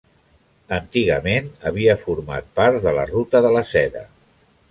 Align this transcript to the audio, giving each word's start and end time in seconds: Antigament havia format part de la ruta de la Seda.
Antigament 0.77 1.51
havia 1.71 1.97
format 2.05 2.49
part 2.61 2.81
de 2.87 2.95
la 3.01 3.05
ruta 3.13 3.45
de 3.47 3.55
la 3.59 3.65
Seda. 3.75 4.05